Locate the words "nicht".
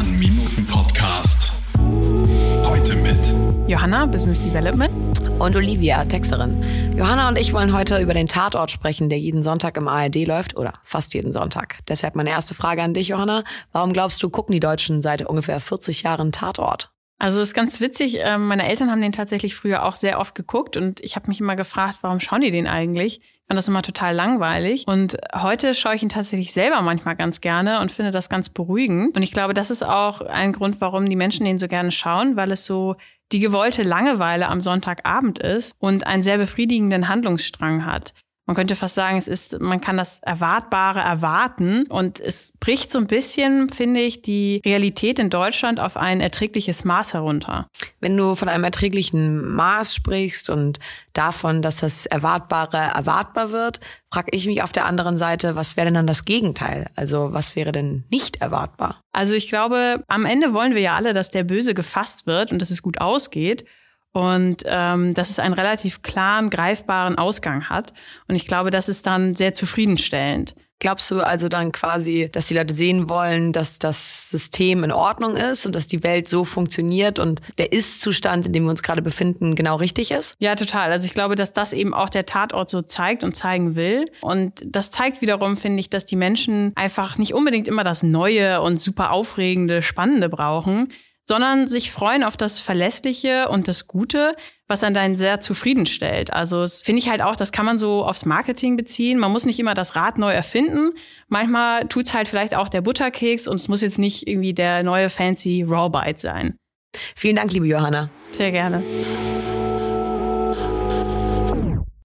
58.10-58.40, 87.18-87.34, 99.46-99.60, 104.00-104.26